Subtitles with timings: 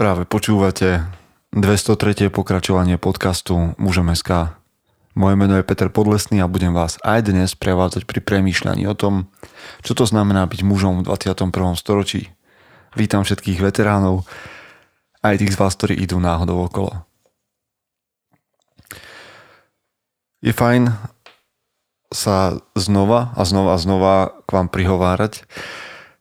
[0.00, 1.04] Práve počúvate
[1.52, 2.32] 203.
[2.32, 4.08] pokračovanie podcastu Mužom.
[5.12, 9.28] Moje meno je Peter Podlesný a budem vás aj dnes prevádzať pri premýšľaní o tom,
[9.84, 11.52] čo to znamená byť mužom v 21.
[11.76, 12.32] storočí.
[12.96, 14.24] Vítam všetkých veteránov,
[15.20, 17.04] aj tých z vás, ktorí idú náhodou okolo.
[20.40, 20.96] Je fajn
[22.08, 25.44] sa znova a znova a znova k vám prihovárať.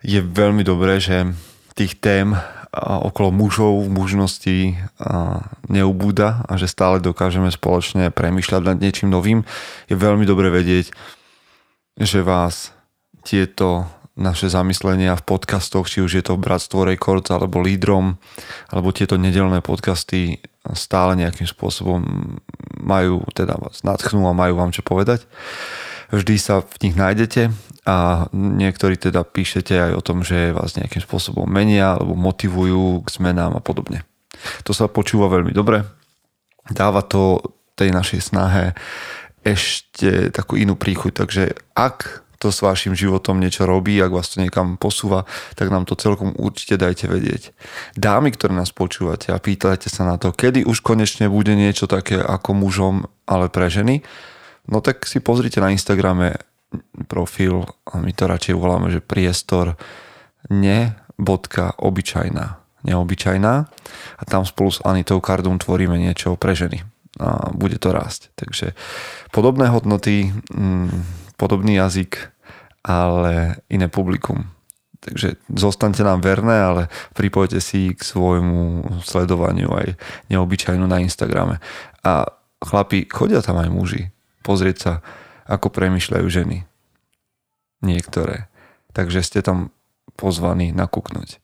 [0.03, 1.31] Je veľmi dobré, že
[1.79, 2.35] tých tém
[2.75, 4.77] okolo mužov, mužnosti
[5.65, 9.41] neubúda a že stále dokážeme spoločne premýšľať nad niečím novým.
[9.89, 10.93] Je veľmi dobre vedieť,
[11.97, 12.71] že vás
[13.25, 18.19] tieto naše zamyslenia v podcastoch, či už je to Bratstvo Records alebo Lídrom,
[18.67, 20.43] alebo tieto nedelné podcasty
[20.75, 22.03] stále nejakým spôsobom
[22.83, 25.23] majú, teda vás nadchnú a majú vám čo povedať.
[26.09, 27.53] Vždy sa v nich nájdete
[27.85, 33.07] a niektorí teda píšete aj o tom, že vás nejakým spôsobom menia alebo motivujú k
[33.13, 34.01] zmenám a podobne.
[34.65, 35.85] To sa počúva veľmi dobre.
[36.69, 37.41] Dáva to
[37.77, 38.73] tej našej snahe
[39.45, 41.13] ešte takú inú príchuť.
[41.25, 41.43] Takže
[41.77, 45.27] ak to s vašim životom niečo robí, ak vás to niekam posúva,
[45.59, 47.51] tak nám to celkom určite dajte vedieť.
[47.99, 52.15] Dámy, ktoré nás počúvate a pýtajte sa na to, kedy už konečne bude niečo také
[52.15, 54.07] ako mužom, ale pre ženy,
[54.69, 56.37] no tak si pozrite na Instagrame
[57.09, 59.73] profil a my to radšej voláme, že priestor
[60.53, 62.45] ne.obyčajná
[62.83, 63.53] neobyčajná
[64.19, 66.83] a tam spolu s Anitou Kardum tvoríme niečo pre ženy
[67.19, 68.31] a bude to rásť.
[68.39, 68.77] Takže
[69.35, 71.03] podobné hodnoty, mm,
[71.35, 72.31] podobný jazyk,
[72.85, 74.47] ale iné publikum.
[74.99, 76.81] Takže zostaňte nám verné, ale
[77.15, 79.87] pripojte si k svojmu sledovaniu aj
[80.31, 81.59] neobyčajnú na Instagrame.
[82.03, 82.27] A
[82.59, 84.11] chlapi, chodia tam aj muži
[84.49, 84.93] pozrieť sa,
[85.45, 86.65] ako premyšľajú ženy
[87.85, 88.49] niektoré.
[88.97, 89.69] Takže ste tam
[90.17, 91.37] pozvaní nakúknuť.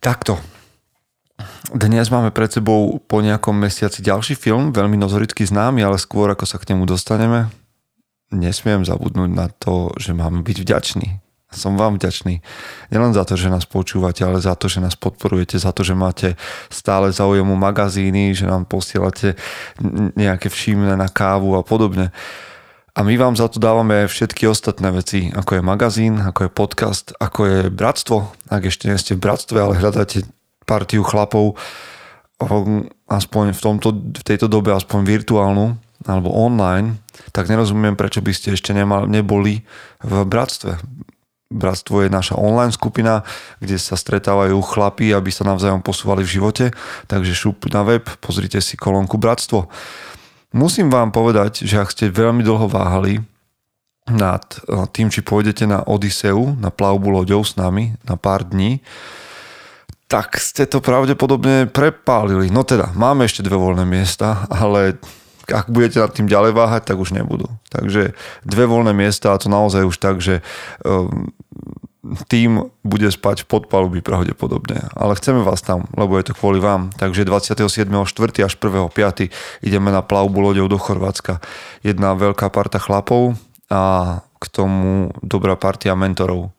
[0.00, 0.40] Takto.
[1.68, 6.48] Dnes máme pred sebou po nejakom mesiaci ďalší film, veľmi nozoricky známy, ale skôr ako
[6.48, 7.52] sa k nemu dostaneme,
[8.32, 11.08] nesmiem zabudnúť na to, že máme byť vďační.
[11.52, 12.40] Som vám vďačný.
[12.88, 15.92] Nielen za to, že nás počúvate, ale za to, že nás podporujete, za to, že
[15.92, 16.34] máte
[16.72, 19.36] stále záujem o magazíny, že nám posielate
[20.16, 22.08] nejaké všimné na kávu a podobne.
[22.92, 27.06] A my vám za to dávame všetky ostatné veci, ako je magazín, ako je podcast,
[27.16, 28.32] ako je bratstvo.
[28.52, 30.28] Ak ešte nie ste v bratstve, ale hľadáte
[30.68, 31.56] partiu chlapov,
[33.08, 36.98] aspoň v, tomto, v tejto dobe, aspoň virtuálnu alebo online,
[37.30, 39.62] tak nerozumiem, prečo by ste ešte nemal, neboli
[40.02, 40.74] v bratstve.
[41.52, 43.20] Bratstvo je naša online skupina,
[43.60, 46.64] kde sa stretávajú chlapi, aby sa navzájom posúvali v živote.
[47.06, 49.68] Takže šup na web, pozrite si kolónku Bratstvo.
[50.56, 53.20] Musím vám povedať, že ak ste veľmi dlho váhali
[54.10, 54.42] nad
[54.90, 58.82] tým, či pôjdete na Odiseu, na plavbu loďou s nami na pár dní,
[60.10, 62.52] tak ste to pravdepodobne prepálili.
[62.52, 65.00] No teda, máme ešte dve voľné miesta, ale
[65.50, 67.50] ak budete nad tým ďalej váhať, tak už nebudú.
[67.72, 68.14] Takže
[68.46, 70.44] dve voľné miesta a to naozaj už tak, že
[70.86, 71.32] um,
[72.26, 74.90] tým bude spať v podpalubí pravdepodobne.
[74.98, 76.90] Ale chceme vás tam, lebo je to kvôli vám.
[76.98, 78.42] Takže 27.4.
[78.42, 79.30] až 1.5.
[79.62, 81.38] ideme na plavbu loďou do Chorvátska.
[81.86, 83.38] Jedna veľká parta chlapov
[83.70, 86.50] a k tomu dobrá partia mentorov.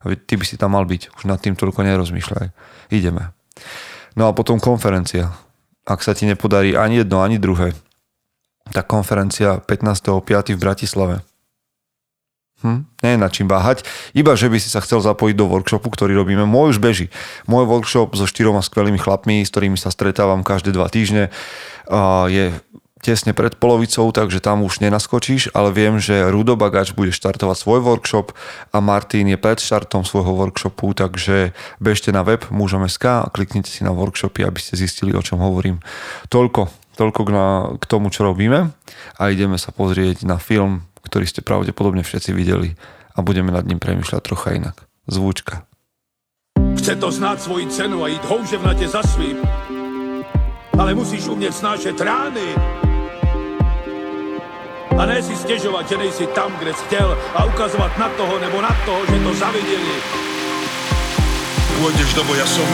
[0.00, 2.46] Ty by si tam mal byť, už nad tým toľko nerozmýšľaj.
[2.94, 3.36] Ideme.
[4.16, 5.36] No a potom konferencia.
[5.84, 7.76] Ak sa ti nepodarí ani jedno, ani druhé,
[8.76, 10.52] tak konferencia 15.5.
[10.52, 11.16] v Bratislave
[12.64, 13.84] Hm, nie je na čím váhať.
[14.16, 16.48] Iba, že by si sa chcel zapojiť do workshopu, ktorý robíme.
[16.48, 17.12] Môj už beží.
[17.44, 21.28] Môj workshop so štyroma skvelými chlapmi, s ktorými sa stretávam každé dva týždne,
[22.32, 22.56] je
[23.04, 27.80] tesne pred polovicou, takže tam už nenaskočíš, ale viem, že Rudo Bagač bude štartovať svoj
[27.84, 28.32] workshop
[28.72, 33.84] a Martin je pred štartom svojho workshopu, takže bežte na web mužom.sk a kliknite si
[33.84, 35.84] na workshopy, aby ste zistili, o čom hovorím.
[36.32, 37.20] Toľko, toľko
[37.76, 38.72] k tomu, čo robíme
[39.16, 42.74] a ideme sa pozrieť na film ktorý ste pravdepodobne všetci videli
[43.14, 44.76] a budeme nad ním premyšľať trocha inak.
[45.06, 45.62] Zvučka.
[46.76, 49.38] Chce to znát svoji cenu a jít houževnatě za svým,
[50.78, 52.48] ale musíš umět snášet rány.
[54.98, 58.60] A ne si stěžovat, že nejsi tam, kde jsi chtěl a ukazovat na toho nebo
[58.62, 59.96] na toho, že to zaviděli.
[61.76, 62.64] Pôjdeš do boja som.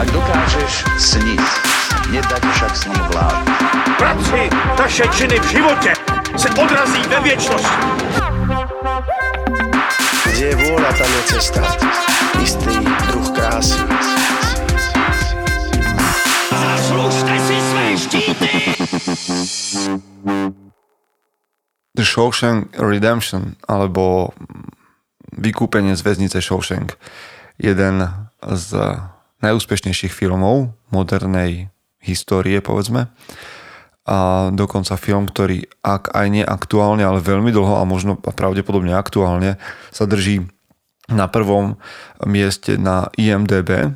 [0.00, 1.44] Ak dokážeš sniť,
[2.10, 3.44] nedať však sním vlád.
[3.98, 5.92] Práci, taše činy v životě
[6.36, 7.76] se odrazí ve věčnosti.
[10.26, 11.62] Kde je vôľa, tam je cesta.
[12.42, 13.78] Istý druh krásy.
[16.50, 18.48] Zaslužte si své štíty!
[21.94, 24.32] The Shawshank Redemption, alebo
[25.32, 26.96] Vykúpenie z väznice Shawshank.
[27.60, 28.04] Jeden
[28.42, 28.68] z
[29.44, 31.72] najúspešnejších filmov modernej
[32.02, 33.08] histórie, povedzme.
[34.02, 39.62] A dokonca film, ktorý ak aj nie aktuálne, ale veľmi dlho a možno pravdepodobne aktuálne
[39.94, 40.42] sa drží
[41.06, 41.78] na prvom
[42.26, 43.94] mieste na IMDB.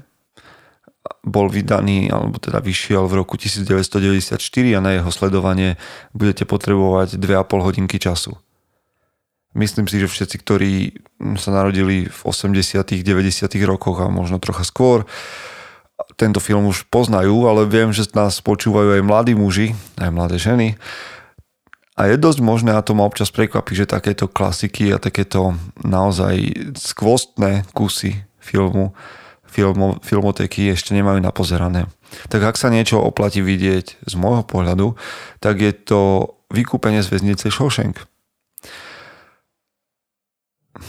[1.26, 4.38] Bol vydaný, alebo teda vyšiel v roku 1994
[4.74, 5.74] a na jeho sledovanie
[6.14, 8.38] budete potrebovať 2,5 hodinky času.
[9.56, 10.72] Myslím si, že všetci, ktorí
[11.40, 15.08] sa narodili v 80 90 rokoch a možno trocha skôr,
[16.16, 20.68] tento film už poznajú, ale viem, že nás počúvajú aj mladí muži, aj mladé ženy.
[21.96, 26.36] A je dosť možné, a to ma občas prekvapí, že takéto klasiky a takéto naozaj
[26.76, 28.92] skvostné kusy filmu,
[29.48, 31.88] filmo, filmoteky ešte nemajú napozerané.
[32.28, 35.00] Tak ak sa niečo oplatí vidieť z môjho pohľadu,
[35.40, 38.04] tak je to vykúpenie z väznice Shawshank.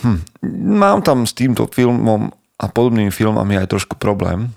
[0.03, 0.19] Hm.
[0.75, 4.51] Mám tam s týmto filmom a podobnými filmami aj trošku problém,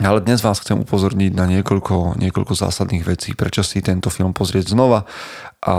[0.00, 4.72] ale dnes vás chcem upozorniť na niekoľko, niekoľko zásadných vecí, prečo si tento film pozrieť
[4.72, 5.04] znova
[5.60, 5.74] a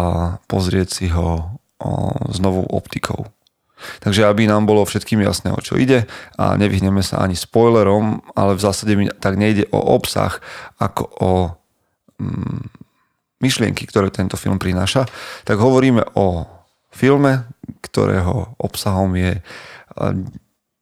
[0.46, 1.58] pozrieť si ho
[2.30, 3.28] s novou optikou.
[4.00, 6.08] Takže aby nám bolo všetkým jasné, o čo ide
[6.40, 10.40] a nevyhneme sa ani spoilerom, ale v zásade mi tak nejde o obsah,
[10.80, 11.32] ako o
[12.24, 12.64] mm,
[13.44, 15.04] myšlienky, ktoré tento film prináša,
[15.44, 16.48] tak hovoríme o
[16.96, 17.44] filme,
[17.84, 19.44] ktorého obsahom je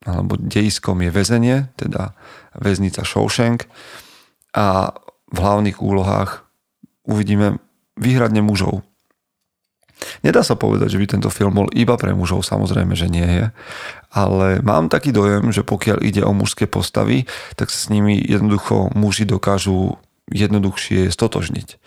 [0.06, 2.18] alebo dejiskom je väzenie, teda
[2.58, 3.70] väznica Shawshank
[4.58, 4.98] a
[5.32, 6.44] v hlavných úlohách
[7.08, 7.62] uvidíme
[7.96, 8.84] výhradne mužov.
[10.26, 13.46] Nedá sa povedať, že by tento film bol iba pre mužov, samozrejme, že nie je,
[14.10, 18.90] ale mám taký dojem, že pokiaľ ide o mužské postavy, tak sa s nimi jednoducho
[18.98, 20.02] muži dokážu
[20.34, 21.78] jednoduchšie stotožniť.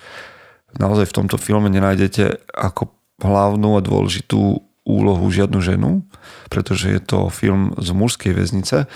[0.79, 2.91] Naozaj v tomto filme nenájdete ako
[3.23, 6.05] hlavnú a dôležitú úlohu žiadnu ženu,
[6.53, 8.87] pretože je to film z mužskej väznice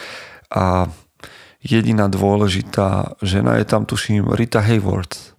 [0.52, 0.64] a
[1.64, 5.37] jediná dôležitá žena je tam, tuším, Rita Hayworth.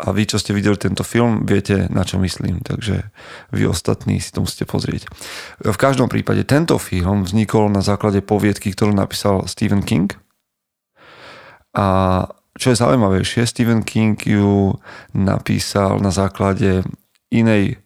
[0.00, 3.12] A vy, čo ste videli tento film, viete, na čo myslím, takže
[3.52, 5.12] vy ostatní si to musíte pozrieť.
[5.60, 10.08] V každom prípade tento film vznikol na základe poviedky, ktorú napísal Stephen King.
[11.76, 11.86] A
[12.56, 14.80] čo je zaujímavejšie, Stephen King ju
[15.12, 16.80] napísal na základe
[17.28, 17.84] inej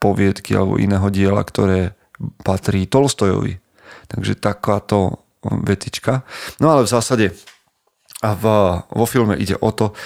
[0.00, 1.94] poviedky alebo iného diela, ktoré
[2.40, 3.60] patrí Tolstojovi.
[4.08, 6.24] Takže takáto vetička.
[6.58, 7.26] No ale v zásade
[8.20, 8.44] a v,
[8.84, 9.96] vo filme ide o to,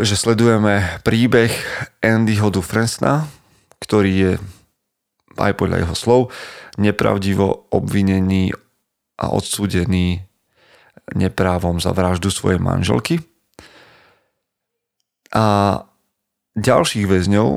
[0.00, 1.52] že sledujeme príbeh
[2.00, 3.28] Andyho Dufresna,
[3.78, 4.32] ktorý je
[5.38, 6.20] aj podľa jeho slov
[6.80, 8.54] nepravdivo obvinený
[9.20, 10.26] a odsúdený
[11.14, 13.22] neprávom za vraždu svojej manželky.
[15.34, 15.78] A
[16.54, 17.48] ďalších väzňov,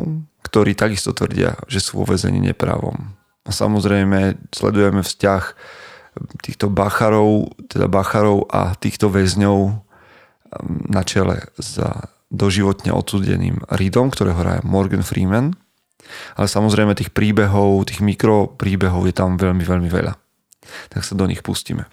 [0.48, 2.96] ktorí takisto tvrdia, že sú vo vezení neprávom.
[3.44, 5.44] A samozrejme sledujeme vzťah
[6.42, 9.76] týchto bacharov, teda bacharov a týchto väzňov um,
[10.88, 15.56] na čele za doživotne odsudeným Reedom, ktorého hraje Morgan Freeman.
[16.40, 20.16] Ale samozrejme tých príbehov, tých mikropríbehov je tam veľmi, veľmi veľa.
[20.92, 21.88] Tak sa do nich pustíme.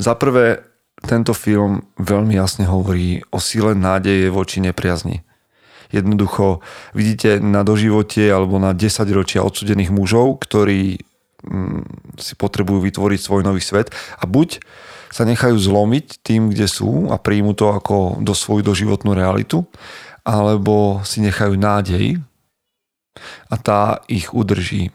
[0.00, 0.64] Za prvé,
[1.04, 5.24] tento film veľmi jasne hovorí o sile nádeje voči nepriazni
[5.90, 6.64] jednoducho
[6.94, 10.98] vidíte na doživote alebo na 10 ročia odsudených mužov, ktorí
[11.44, 14.62] mm, si potrebujú vytvoriť svoj nový svet a buď
[15.10, 19.66] sa nechajú zlomiť tým, kde sú a príjmu to ako do svoju doživotnú realitu,
[20.22, 22.22] alebo si nechajú nádej
[23.50, 24.94] a tá ich udrží.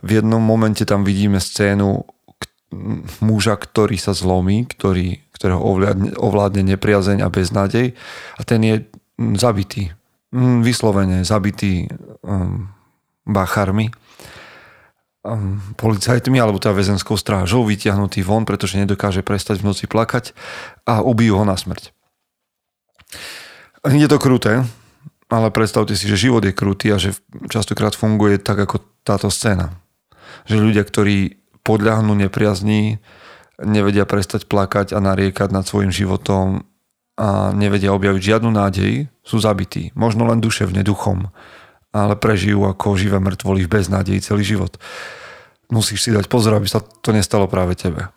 [0.00, 2.08] V jednom momente tam vidíme scénu
[3.22, 7.94] muža, ktorý sa zlomí, ktorý, ktorého ovládne, ovládne nepriazeň a beznádej
[8.36, 8.76] a ten je
[9.16, 9.92] zabitý.
[10.36, 11.88] Vyslovene zabitý
[12.20, 12.68] um,
[13.24, 13.88] bacharmi,
[15.24, 20.36] um, policajtmi alebo teda väzenskou strážou vytiahnutý von, pretože nedokáže prestať v noci plakať
[20.84, 21.94] a ubijú ho na smrť.
[23.86, 24.66] Je to kruté,
[25.30, 27.14] ale predstavte si, že život je krutý a že
[27.50, 29.78] častokrát funguje tak ako táto scéna.
[30.50, 32.98] Že ľudia, ktorí podľahnú nepriazní,
[33.62, 36.66] nevedia prestať plakať a nariekať nad svojim životom,
[37.16, 39.90] a nevedia objaviť žiadnu nádej, sú zabití.
[39.96, 41.32] Možno len duševne, duchom,
[41.90, 44.76] ale prežijú ako živé mŕtvoly v beznádeji celý život.
[45.72, 48.12] Musíš si dať pozor, aby sa to nestalo práve tebe.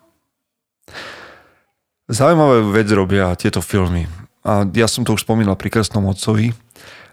[2.10, 4.04] Zaujímavé vec robia tieto filmy.
[4.44, 6.52] A ja som to už spomínal pri Krstnom otcovi,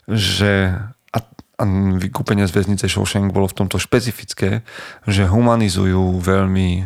[0.07, 0.75] že
[1.13, 1.19] a,
[1.59, 1.63] a
[1.99, 4.63] vykúpenie z väznice Shawshank bolo v tomto špecifické,
[5.07, 6.85] že humanizujú veľmi e,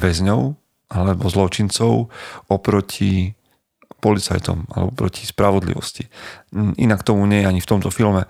[0.00, 0.40] väzňov
[0.92, 2.12] alebo zločincov
[2.52, 3.32] oproti
[4.02, 6.10] policajtom alebo proti spravodlivosti.
[6.82, 8.26] Inak tomu nie je ani v tomto filme.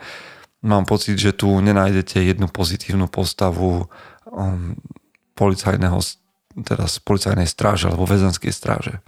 [0.61, 3.89] Mám pocit, že tu nenájdete jednu pozitívnu postavu
[4.29, 4.77] um,
[5.35, 5.99] policajného
[6.61, 9.01] teraz policajnej stráže alebo väzenskej stráže.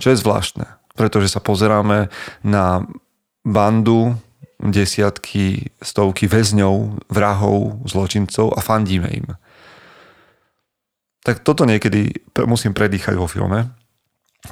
[0.00, 0.64] Čo je zvláštne,
[0.96, 2.08] pretože sa pozeráme
[2.40, 2.88] na
[3.44, 4.16] bandu
[4.58, 9.38] desiatky, stovky väzňov, vrahov, zločincov a fandíme im.
[11.22, 12.10] Tak toto niekedy
[12.48, 13.70] musím predýchať vo filme,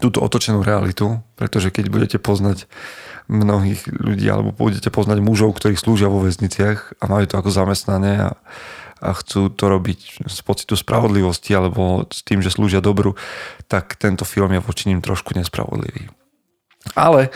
[0.02, 2.66] túto otočenú realitu, pretože keď budete poznať
[3.26, 8.30] mnohých ľudí alebo budete poznať mužov, ktorí slúžia vo väzniciach a majú to ako zamestnanie
[8.30, 8.30] a,
[9.02, 13.18] a chcú to robiť z pocitu spravodlivosti alebo s tým, že slúžia dobru,
[13.66, 16.06] tak tento film je voči ním trošku nespravodlivý.
[16.94, 17.34] Ale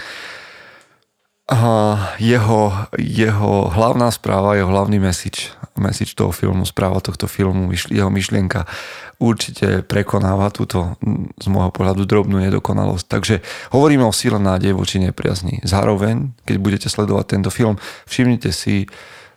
[2.18, 2.60] jeho,
[2.94, 8.70] jeho hlavná správa, jeho hlavný message, message toho filmu, správa tohto filmu, jeho myšlienka
[9.18, 10.94] určite prekonáva túto
[11.36, 13.04] z môjho pohľadu drobnú nedokonalosť.
[13.04, 13.34] Takže
[13.74, 15.58] hovoríme o síle nádej voči nepriazni.
[15.66, 18.86] Zároveň, keď budete sledovať tento film, všimnite si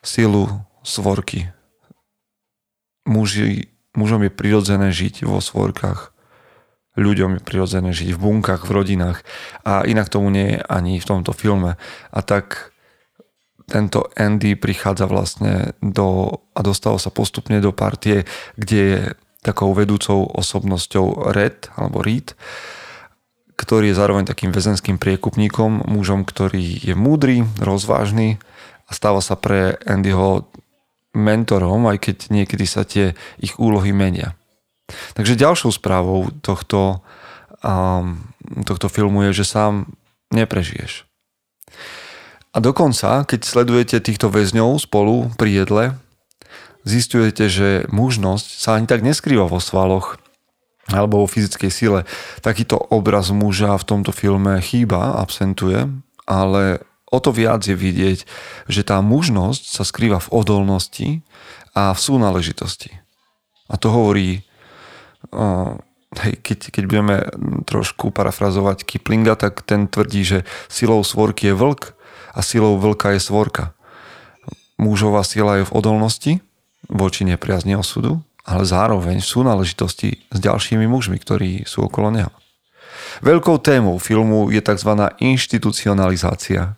[0.05, 0.47] silu
[0.85, 1.49] svorky.
[3.09, 6.12] Muži, mužom je prirodzené žiť vo svorkách
[6.93, 9.25] ľuďom je prirodzené žiť v bunkách, v rodinách
[9.65, 11.75] a inak tomu nie je ani v tomto filme.
[12.13, 12.73] A tak
[13.65, 18.27] tento Andy prichádza vlastne do, a dostal sa postupne do partie,
[18.59, 18.99] kde je
[19.43, 22.37] takou vedúcou osobnosťou Red, alebo Reed,
[23.59, 28.39] ktorý je zároveň takým väzenským priekupníkom, mužom, ktorý je múdry, rozvážny
[28.87, 30.47] a stáva sa pre Andyho
[31.13, 34.33] mentorom, aj keď niekedy sa tie ich úlohy menia.
[35.15, 36.99] Takže ďalšou správou tohto,
[37.63, 38.19] um,
[38.67, 39.87] tohto filmu je, že sám
[40.33, 41.07] neprežiješ.
[42.53, 45.83] A dokonca, keď sledujete týchto väzňov spolu pri jedle,
[46.85, 50.21] zistujete, že mužnosť sa ani tak neskrýva vo svaloch
[50.91, 51.99] alebo vo fyzickej sile.
[52.43, 55.87] Takýto obraz muža v tomto filme chýba, absentuje,
[56.27, 58.19] ale o to viac je vidieť,
[58.67, 61.09] že tá mužnosť sa skrýva v odolnosti
[61.71, 62.99] a v súnáležitosti.
[63.71, 64.43] A to hovorí
[66.21, 67.15] hej, keď, keď budeme
[67.65, 71.97] trošku parafrazovať Kiplinga, tak ten tvrdí, že silou svorky je vlk
[72.33, 73.73] a silou vlka je svorka.
[74.77, 76.33] Mužová sila je v odolnosti
[76.89, 82.33] voči nepriazni osudu, ale zároveň sú náležitosti s ďalšími mužmi, ktorí sú okolo neho.
[83.23, 84.91] Veľkou témou filmu je tzv.
[85.21, 86.75] inštitucionalizácia.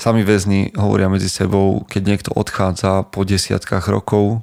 [0.00, 4.40] Sami väzni hovoria medzi sebou, keď niekto odchádza po desiatkách rokov,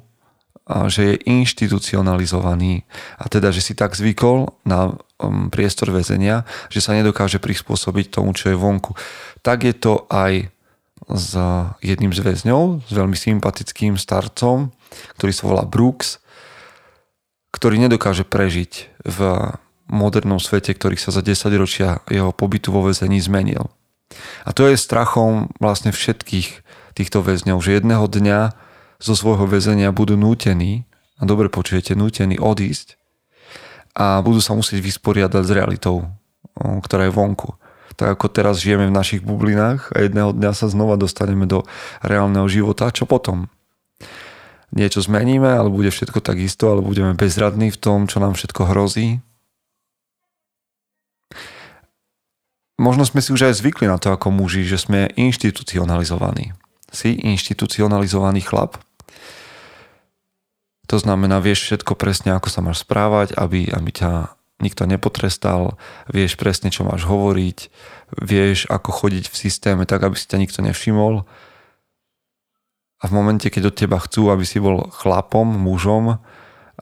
[0.86, 2.86] že je inštitucionalizovaný
[3.18, 8.30] a teda, že si tak zvykol na um, priestor väzenia, že sa nedokáže prispôsobiť tomu,
[8.38, 8.94] čo je vonku.
[9.42, 10.52] Tak je to aj
[11.10, 11.30] s
[11.82, 14.70] jedným z väzňov, s veľmi sympatickým starcom,
[15.18, 16.22] ktorý sa volá Brooks,
[17.50, 19.18] ktorý nedokáže prežiť v
[19.90, 23.66] modernom svete, ktorý sa za 10 ročia jeho pobytu vo väzení zmenil.
[24.46, 26.62] A to je strachom vlastne všetkých
[26.94, 28.69] týchto väzňov, že jedného dňa
[29.00, 30.84] zo svojho väzenia budú nútení,
[31.20, 32.96] a dobre počujete, nútení odísť
[33.92, 36.08] a budú sa musieť vysporiadať s realitou,
[36.56, 37.58] ktorá je vonku.
[37.98, 41.68] Tak ako teraz žijeme v našich bublinách a jedného dňa sa znova dostaneme do
[42.00, 43.52] reálneho života, čo potom?
[44.70, 48.70] Niečo zmeníme, ale bude všetko tak isto, ale budeme bezradní v tom, čo nám všetko
[48.70, 49.20] hrozí.
[52.80, 56.56] Možno sme si už aj zvykli na to ako muži, že sme inštitucionalizovaní.
[56.88, 58.80] Si inštitucionalizovaný chlap,
[60.90, 65.78] to znamená, vieš všetko presne, ako sa máš správať, aby, aby ťa nikto nepotrestal,
[66.10, 67.58] vieš presne, čo máš hovoriť,
[68.18, 71.22] vieš, ako chodiť v systéme tak, aby si ťa nikto nevšimol.
[73.00, 76.20] A v momente, keď od teba chcú, aby si bol chlapom, mužom,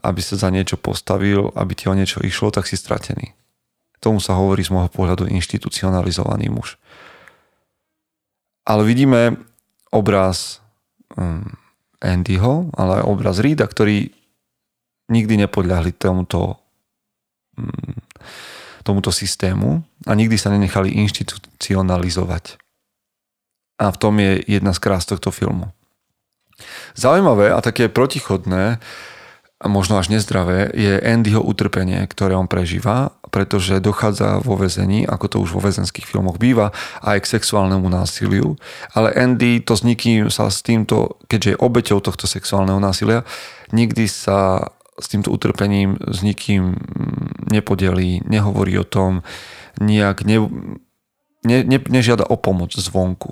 [0.01, 3.37] aby sa za niečo postavil, aby ti o niečo išlo, tak si stratený.
[4.01, 6.81] Tomu sa hovorí z môjho pohľadu inštitucionalizovaný muž.
[8.65, 9.37] Ale vidíme
[9.93, 10.65] obraz
[11.13, 11.45] um,
[11.99, 14.15] Andyho, ale aj obraz Reeda, ktorí
[15.11, 16.61] nikdy nepodľahli tomuto,
[17.59, 17.99] mm,
[18.87, 22.55] tomuto systému a nikdy sa nenechali inštitucionalizovať.
[23.79, 25.71] A v tom je jedna z krás tohto filmu.
[26.95, 28.79] Zaujímavé a také protichodné
[29.59, 35.25] a možno až nezdravé, je Andyho utrpenie, ktoré on prežíva, pretože dochádza vo väzení, ako
[35.27, 36.71] to už vo väzenských filmoch býva,
[37.03, 38.55] aj k sexuálnemu násiliu.
[38.95, 43.27] Ale Andy to s nikým sa s týmto, keďže je obeťou tohto sexuálneho násilia,
[43.75, 46.79] nikdy sa s týmto utrpením s nikým
[47.51, 49.27] nepodelí, nehovorí o tom,
[49.79, 50.39] nejak ne,
[51.43, 53.31] ne, ne, nežiada o pomoc zvonku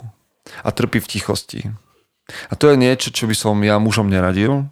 [0.64, 1.62] a trpí v tichosti.
[2.52, 4.68] A to je niečo, čo by som ja mužom neradil,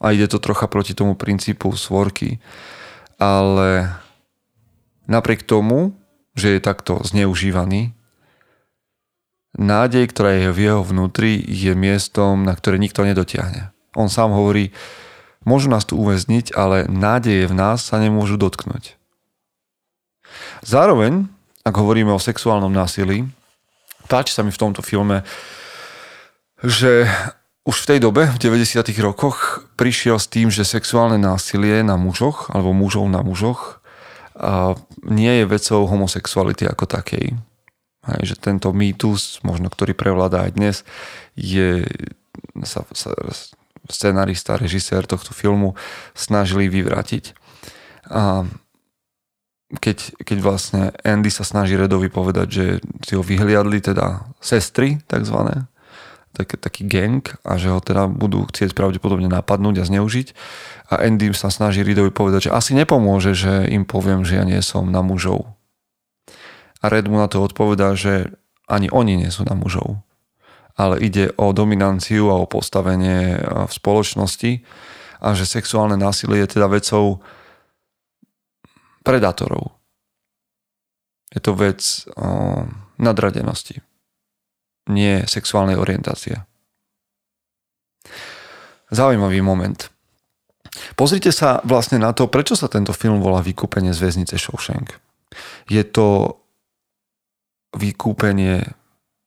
[0.00, 2.38] a ide to trocha proti tomu princípu svorky,
[3.18, 3.94] ale
[5.06, 5.94] napriek tomu,
[6.34, 7.94] že je takto zneužívaný,
[9.54, 13.70] nádej, ktorá je v jeho vnútri, je miestom, na ktoré nikto nedotiahne.
[13.94, 14.74] On sám hovorí,
[15.44, 18.96] Môžu nás tu uväzniť, ale nádeje v nás sa nemôžu dotknúť.
[20.64, 21.28] Zároveň,
[21.68, 23.28] ak hovoríme o sexuálnom násilí,
[24.08, 25.20] páči sa mi v tomto filme,
[26.64, 27.04] že
[27.64, 28.84] už v tej dobe, v 90.
[29.00, 33.80] rokoch, prišiel s tým, že sexuálne násilie na mužoch, alebo mužov na mužoch,
[35.00, 37.32] nie je vecou homosexuality ako takej.
[38.04, 40.76] Hej, že tento mýtus, možno ktorý prevláda aj dnes,
[41.32, 41.88] je
[42.68, 43.16] sa, sa
[43.88, 45.72] scenarista, režisér tohto filmu
[46.12, 47.32] snažili vyvrátiť.
[48.12, 48.44] A
[49.80, 52.64] keď, keď vlastne Andy sa snaží Redovi povedať, že
[53.08, 55.64] si ho vyhliadli teda sestry takzvané,
[56.34, 60.34] tak, taký gang a že ho teda budú chcieť pravdepodobne napadnúť a zneužiť.
[60.90, 64.58] A Andy sa snaží Redovi povedať, že asi nepomôže, že im poviem, že ja nie
[64.60, 65.54] som na mužov.
[66.82, 68.34] A Red mu na to odpovedá, že
[68.66, 70.02] ani oni nie sú na mužov.
[70.74, 74.66] Ale ide o dominanciu a o postavenie v spoločnosti
[75.22, 77.22] a že sexuálne násilie je teda vecou
[79.06, 79.78] predátorov.
[81.30, 81.80] Je to vec
[82.14, 82.66] o,
[82.98, 83.82] nadradenosti,
[84.90, 86.44] nie sexuálnej orientácie.
[88.92, 89.90] Zaujímavý moment.
[90.94, 94.98] Pozrite sa vlastne na to, prečo sa tento film volá Vykúpenie z väznice Shawshank.
[95.70, 96.38] Je to
[97.74, 98.62] vykúpenie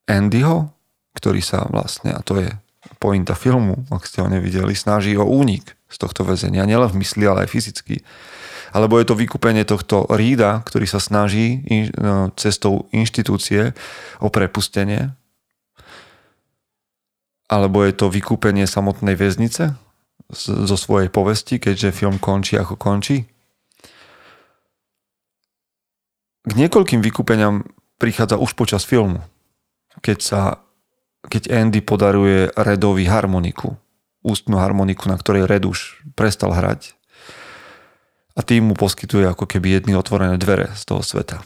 [0.08, 0.72] Andyho,
[1.16, 2.50] ktorý sa vlastne, a to je
[3.02, 7.28] pointa filmu, ak ste ho nevideli, snaží o únik z tohto väzenia, nielen v mysli,
[7.28, 7.96] ale aj fyzicky.
[8.72, 11.64] Alebo je to vykúpenie tohto rída, ktorý sa snaží
[12.00, 13.72] no, cestou inštitúcie
[14.20, 15.16] o prepustenie.
[17.48, 19.76] Alebo je to vykúpenie samotnej väznice
[20.36, 23.24] zo svojej povesti, keďže film končí ako končí.
[26.48, 27.64] K niekoľkým vykúpeniam
[28.00, 29.24] prichádza už počas filmu,
[30.04, 30.42] keď sa
[31.28, 33.76] keď Andy podaruje Redovi harmoniku,
[34.24, 36.96] ústnu harmoniku, na ktorej Red už prestal hrať
[38.38, 41.42] a tým mu poskytuje ako keby jedny otvorené dvere z toho sveta.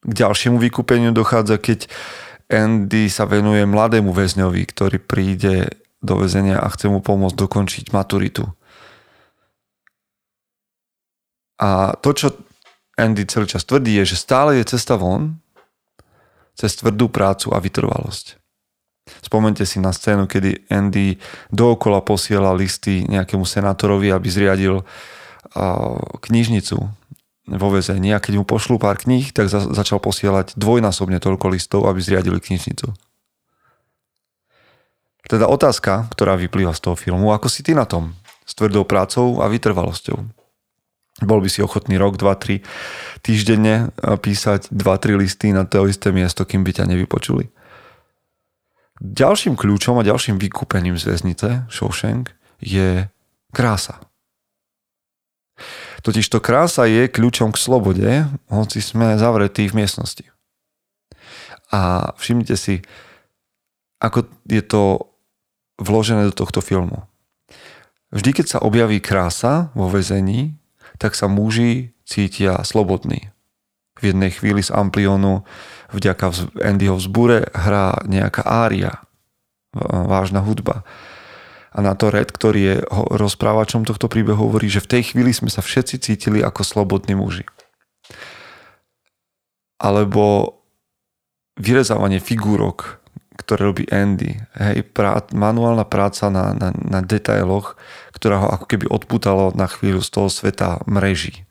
[0.00, 1.92] K ďalšiemu vykúpeniu dochádza, keď
[2.50, 5.70] Andy sa venuje mladému väzňovi, ktorý príde
[6.02, 8.50] do väzenia a chce mu pomôcť dokončiť maturitu.
[11.62, 12.34] A to, čo
[12.98, 15.38] Andy celý čas tvrdí, je, že stále je cesta von
[16.58, 18.36] cez tvrdú prácu a vytrvalosť.
[19.24, 21.16] Spomente si na scénu, kedy Andy
[21.48, 24.84] dookola posiela listy nejakému senátorovi, aby zriadil
[26.20, 26.99] knižnicu
[27.48, 31.80] vo väzení a keď mu pošlú pár kníh, tak za, začal posielať dvojnásobne toľko listov,
[31.88, 32.92] aby zriadili knižnicu.
[35.30, 38.18] Teda otázka, ktorá vyplýva z toho filmu, ako si ty na tom?
[38.42, 40.18] S tvrdou prácou a vytrvalosťou.
[41.22, 42.64] Bol by si ochotný rok, dva, tri
[43.20, 47.52] týždenne písať dva, tri listy na to isté miesto, kým by ťa nevypočuli.
[49.00, 53.08] Ďalším kľúčom a ďalším vykúpením z väznice Shawshank je
[53.52, 54.00] krása.
[56.00, 58.10] Totiž to krása je kľúčom k slobode,
[58.48, 60.24] hoci sme zavretí v miestnosti.
[61.70, 62.82] A všimnite si,
[64.00, 65.12] ako je to
[65.78, 67.04] vložené do tohto filmu.
[68.10, 70.58] Vždy, keď sa objaví krása vo väzení,
[70.98, 73.30] tak sa muži cítia slobodní.
[74.02, 75.46] V jednej chvíli z Amplionu
[75.94, 79.04] vďaka Andyho vzbure hrá nejaká ária,
[79.76, 80.82] vážna hudba.
[81.70, 82.76] A na to Red, ktorý je
[83.14, 87.46] rozprávačom tohto príbehu, hovorí, že v tej chvíli sme sa všetci cítili ako slobodní muži.
[89.78, 90.58] Alebo
[91.54, 93.00] vyrezávanie figúrok,
[93.38, 94.36] ktoré robí Andy.
[94.58, 97.78] Hej, prá, manuálna práca na, na, na detailoch,
[98.12, 101.48] ktorá ho ako keby odputalo na chvíľu z toho sveta mreží.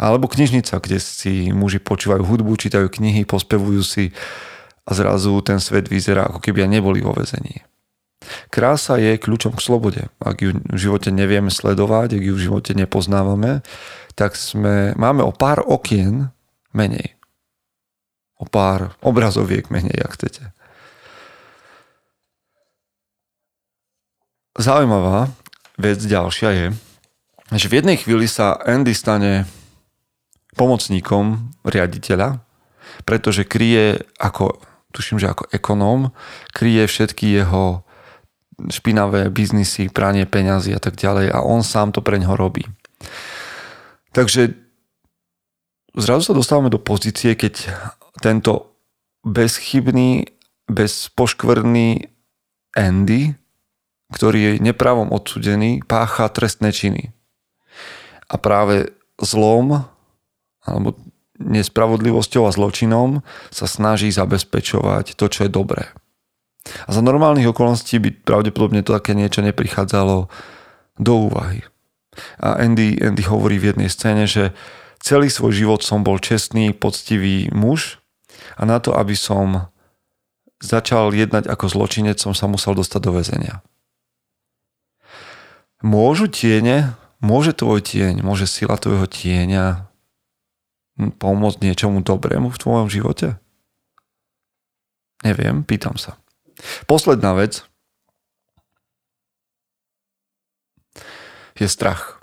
[0.00, 4.10] Alebo knižnica, kde si muži počúvajú hudbu, čítajú knihy, pospevujú si
[4.82, 7.62] a zrazu ten svet vyzerá, ako keby neboli vo vezení.
[8.50, 10.02] Krása je kľúčom k slobode.
[10.22, 13.64] Ak ju v živote nevieme sledovať, ak ju v živote nepoznávame,
[14.14, 16.32] tak sme, máme o pár okien
[16.76, 17.16] menej.
[18.36, 20.52] O pár obrazoviek menej, ak chcete.
[24.58, 25.32] Zaujímavá
[25.80, 26.66] vec ďalšia je,
[27.56, 29.48] že v jednej chvíli sa Andy stane
[30.56, 32.44] pomocníkom riaditeľa,
[33.08, 34.60] pretože kryje ako,
[34.92, 36.12] tuším, že ako ekonóm,
[36.52, 37.80] kryje všetky jeho
[38.68, 42.68] špinavé biznisy, pranie peňazí a tak ďalej a on sám to pre ňoho robí.
[44.12, 44.52] Takže
[45.96, 47.72] zrazu sa dostávame do pozície, keď
[48.20, 48.76] tento
[49.24, 50.28] bezchybný,
[50.68, 52.12] bezpoškvrný
[52.76, 53.34] Andy
[54.12, 57.10] ktorý je nepravom odsudený, pácha trestné činy.
[58.28, 59.88] A práve zlom
[60.62, 60.94] alebo
[61.40, 65.90] nespravodlivosťou a zločinom sa snaží zabezpečovať to, čo je dobré.
[66.62, 70.30] A za normálnych okolností by pravdepodobne to také niečo neprichádzalo
[70.98, 71.66] do úvahy.
[72.38, 74.54] A Andy, Andy hovorí v jednej scéne, že
[75.02, 77.98] celý svoj život som bol čestný, poctivý muž
[78.54, 79.72] a na to, aby som
[80.62, 83.54] začal jednať ako zločinec, som sa musel dostať do väzenia.
[85.82, 89.90] Môžu tiene, môže tvoj tieň, môže sila tvojho tieňa
[91.18, 93.34] pomôcť niečomu dobrému v tvojom živote?
[95.26, 96.21] Neviem, pýtam sa.
[96.86, 97.64] Posledná vec
[101.58, 102.22] je strach.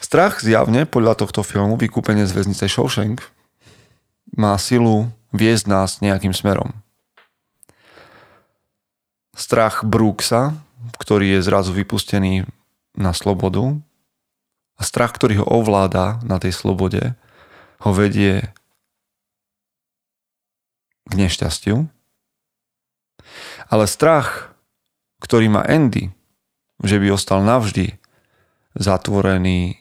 [0.00, 3.24] Strach zjavne, podľa tohto filmu Vykúpenie z väznice Shawshank,
[4.36, 6.72] má silu viesť nás nejakým smerom.
[9.36, 10.56] Strach Brooksa,
[10.96, 12.48] ktorý je zrazu vypustený
[12.96, 13.76] na slobodu
[14.76, 17.16] a strach, ktorý ho ovláda na tej slobode,
[17.84, 18.48] ho vedie
[21.06, 21.88] k nešťastiu.
[23.66, 24.54] Ale strach,
[25.18, 26.14] ktorý má Andy,
[26.84, 27.98] že by ostal navždy
[28.76, 29.80] zatvorený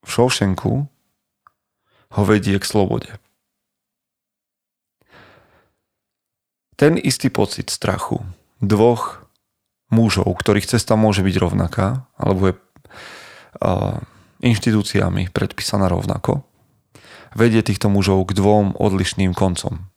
[0.00, 0.72] v Šovšenku,
[2.10, 3.10] ho vedie k slobode.
[6.74, 8.24] Ten istý pocit strachu
[8.64, 9.28] dvoch
[9.92, 14.00] mužov, ktorých cesta môže byť rovnaká, alebo je uh,
[14.40, 16.42] inštitúciami predpísaná rovnako,
[17.36, 19.89] vedie týchto mužov k dvom odlišným koncom.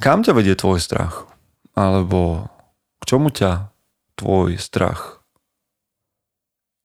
[0.00, 1.28] Kam ťa vedie tvoj strach?
[1.76, 2.48] Alebo
[2.98, 3.68] k čomu ťa
[4.16, 5.20] tvoj strach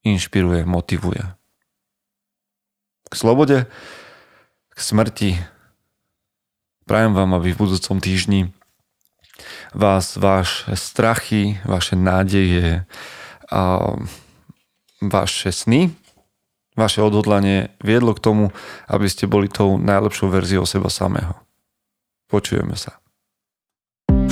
[0.04, 1.24] inšpiruje, motivuje?
[3.08, 3.64] K slobode,
[4.68, 5.40] k smrti.
[6.84, 8.52] Prajem vám, aby v budúcom týždni
[9.72, 12.84] vás vaše strachy, vaše nádeje
[13.48, 13.96] a
[15.00, 15.88] vaše sny,
[16.76, 18.44] vaše odhodlanie viedlo k tomu,
[18.92, 21.32] aby ste boli tou najlepšou verziou seba samého.
[22.28, 23.05] Počujeme sa.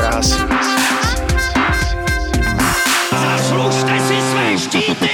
[0.00, 0.28] krás.
[3.12, 5.10] Zaslužte si své štíty!